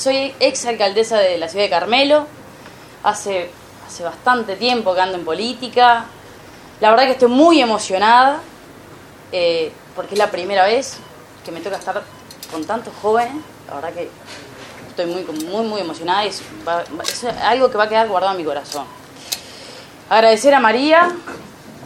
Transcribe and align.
soy 0.00 0.34
ex 0.40 0.64
alcaldesa 0.64 1.18
de 1.18 1.36
la 1.36 1.48
ciudad 1.48 1.66
de 1.66 1.70
Carmelo. 1.70 2.26
Hace, 3.02 3.50
hace 3.86 4.02
bastante 4.02 4.56
tiempo 4.56 4.94
que 4.94 5.00
ando 5.00 5.18
en 5.18 5.24
política. 5.26 6.06
La 6.80 6.90
verdad 6.90 7.04
que 7.04 7.12
estoy 7.12 7.28
muy 7.28 7.60
emocionada 7.60 8.40
eh, 9.30 9.70
porque 9.94 10.14
es 10.14 10.18
la 10.18 10.30
primera 10.30 10.64
vez 10.64 10.96
que 11.44 11.52
me 11.52 11.60
toca 11.60 11.76
estar 11.76 12.02
con 12.50 12.64
tantos 12.64 12.94
jóvenes. 13.02 13.34
La 13.68 13.74
verdad 13.74 13.92
que 13.92 14.08
estoy 14.88 15.04
muy, 15.04 15.22
muy, 15.44 15.66
muy 15.66 15.80
emocionada 15.82 16.24
es, 16.24 16.42
algo 17.42 17.70
que 17.70 17.76
va 17.76 17.84
a 17.84 17.88
quedar 17.88 18.08
guardado 18.08 18.32
en 18.32 18.38
mi 18.38 18.44
corazón. 18.44 18.86
Agradecer 20.08 20.54
a 20.54 20.60
María 20.60 21.14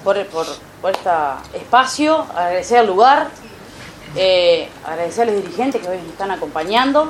por, 0.04 0.24
por, 0.26 0.46
por 0.80 0.92
este 0.92 1.10
espacio, 1.54 2.26
agradecer 2.32 2.78
al 2.78 2.86
lugar, 2.86 3.28
eh, 4.14 4.68
agradecer 4.84 5.28
a 5.28 5.32
los 5.32 5.42
dirigentes 5.42 5.82
que 5.82 5.88
hoy 5.88 5.98
me 5.98 6.10
están 6.10 6.30
acompañando 6.30 7.08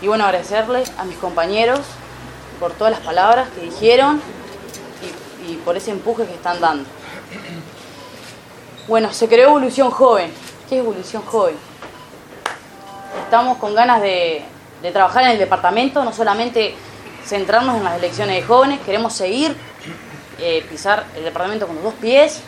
y 0.00 0.06
bueno, 0.06 0.24
agradecerles 0.24 0.92
a 0.98 1.04
mis 1.04 1.16
compañeros 1.16 1.80
por 2.60 2.72
todas 2.72 2.92
las 2.92 3.00
palabras 3.00 3.48
que 3.50 3.62
dijeron 3.62 4.20
y, 5.46 5.54
por 5.56 5.76
ese 5.76 5.90
empuje 5.90 6.26
que 6.26 6.34
están 6.34 6.60
dando. 6.60 6.84
Bueno, 8.86 9.12
se 9.12 9.28
creó 9.28 9.48
Evolución 9.48 9.90
Joven. 9.90 10.32
¿Qué 10.68 10.76
es 10.76 10.80
Evolución 10.80 11.22
Joven? 11.22 11.56
Estamos 13.24 13.58
con 13.58 13.74
ganas 13.74 14.00
de, 14.02 14.44
de 14.82 14.92
trabajar 14.92 15.24
en 15.24 15.30
el 15.30 15.38
departamento, 15.38 16.04
no 16.04 16.12
solamente 16.12 16.74
centrarnos 17.24 17.76
en 17.76 17.84
las 17.84 17.98
elecciones 17.98 18.36
de 18.36 18.42
jóvenes, 18.42 18.80
queremos 18.84 19.12
seguir, 19.12 19.56
eh, 20.38 20.64
pisar 20.68 21.04
el 21.16 21.24
departamento 21.24 21.66
con 21.66 21.76
los 21.76 21.84
dos 21.84 21.94
pies, 21.94 22.40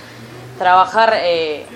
trabajar 0.59 1.15
eh, 1.17 1.67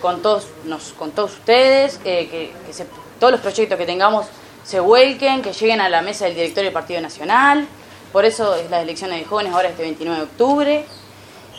con, 0.00 0.22
todos, 0.22 0.46
nos, 0.64 0.92
con 0.92 1.10
todos 1.12 1.32
ustedes, 1.32 2.00
eh, 2.04 2.28
que, 2.28 2.52
que 2.66 2.72
se, 2.72 2.86
todos 3.18 3.32
los 3.32 3.40
proyectos 3.40 3.78
que 3.78 3.86
tengamos 3.86 4.26
se 4.64 4.80
vuelquen, 4.80 5.42
que 5.42 5.52
lleguen 5.52 5.80
a 5.80 5.88
la 5.88 6.02
mesa 6.02 6.26
del 6.26 6.34
directorio 6.34 6.64
del 6.64 6.72
Partido 6.72 7.00
Nacional. 7.00 7.66
Por 8.12 8.24
eso 8.24 8.54
es 8.54 8.70
las 8.70 8.82
elecciones 8.82 9.18
de 9.18 9.24
jóvenes 9.24 9.52
ahora 9.52 9.68
este 9.68 9.82
29 9.82 10.18
de 10.18 10.24
octubre. 10.24 10.86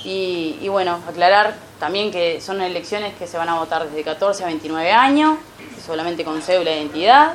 Y, 0.06 0.68
bueno, 0.68 1.00
aclarar 1.08 1.56
también 1.80 2.12
que 2.12 2.42
son 2.42 2.62
elecciones 2.62 3.14
que 3.16 3.26
se 3.26 3.38
van 3.38 3.48
a 3.48 3.58
votar 3.58 3.88
desde 3.88 4.04
14 4.04 4.44
a 4.44 4.48
29 4.48 4.92
años, 4.92 5.38
solamente 5.86 6.26
con 6.26 6.42
cédula 6.42 6.72
de 6.72 6.78
identidad. 6.78 7.34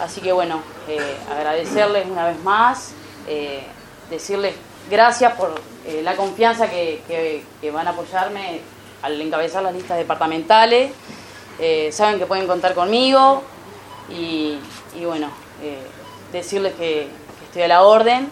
Así 0.00 0.20
que 0.20 0.32
bueno, 0.32 0.60
eh, 0.88 1.16
agradecerles 1.30 2.06
una 2.06 2.26
vez 2.26 2.40
más, 2.42 2.92
eh, 3.28 3.64
decirles 4.10 4.54
gracias 4.88 5.32
por 5.34 5.60
eh, 5.86 6.02
la 6.04 6.14
confianza 6.14 6.70
que, 6.70 7.02
que, 7.08 7.44
que, 7.60 7.70
van 7.72 7.88
a 7.88 7.90
apoyarme 7.90 8.60
al 9.02 9.20
encabezar 9.20 9.62
las 9.62 9.74
listas 9.74 9.98
departamentales. 9.98 10.92
saben 11.90 12.18
que 12.18 12.26
pueden 12.26 12.46
contar 12.46 12.74
conmigo 12.74 13.42
y, 14.10 14.58
y 14.94 15.04
bueno, 15.04 15.28
decirles 16.32 16.74
que, 16.74 17.08
que 17.38 17.44
estoy 17.46 17.62
a 17.62 17.68
la 17.68 17.82
orden 17.82 18.30